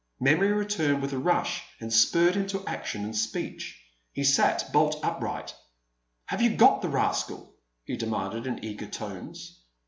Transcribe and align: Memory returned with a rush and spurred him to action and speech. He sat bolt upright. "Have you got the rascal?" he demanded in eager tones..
Memory 0.19 0.51
returned 0.53 0.99
with 1.03 1.13
a 1.13 1.19
rush 1.19 1.61
and 1.79 1.93
spurred 1.93 2.33
him 2.33 2.47
to 2.47 2.65
action 2.65 3.03
and 3.05 3.15
speech. 3.15 3.79
He 4.11 4.23
sat 4.23 4.73
bolt 4.73 4.99
upright. 5.03 5.53
"Have 6.25 6.41
you 6.41 6.55
got 6.57 6.81
the 6.81 6.89
rascal?" 6.89 7.53
he 7.83 7.95
demanded 7.97 8.47
in 8.47 8.65
eager 8.65 8.87
tones.. 8.87 9.61